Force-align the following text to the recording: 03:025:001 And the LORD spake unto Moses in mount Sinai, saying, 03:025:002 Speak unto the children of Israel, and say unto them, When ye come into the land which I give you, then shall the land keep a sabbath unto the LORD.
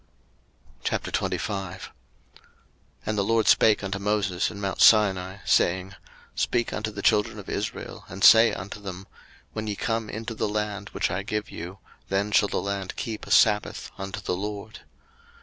03:025:001 0.83 1.89
And 3.05 3.17
the 3.19 3.23
LORD 3.23 3.45
spake 3.47 3.83
unto 3.83 3.99
Moses 3.99 4.49
in 4.49 4.59
mount 4.59 4.81
Sinai, 4.81 5.37
saying, 5.45 5.89
03:025:002 5.91 5.95
Speak 6.33 6.73
unto 6.73 6.89
the 6.89 7.01
children 7.03 7.37
of 7.37 7.47
Israel, 7.47 8.05
and 8.09 8.23
say 8.23 8.51
unto 8.51 8.79
them, 8.79 9.05
When 9.53 9.67
ye 9.67 9.75
come 9.75 10.09
into 10.09 10.33
the 10.33 10.49
land 10.49 10.89
which 10.89 11.11
I 11.11 11.21
give 11.21 11.51
you, 11.51 11.77
then 12.09 12.31
shall 12.31 12.49
the 12.49 12.57
land 12.61 12.95
keep 12.95 13.27
a 13.27 13.31
sabbath 13.31 13.91
unto 13.95 14.19
the 14.19 14.35
LORD. 14.35 14.79